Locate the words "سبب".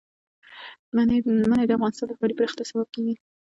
2.69-2.87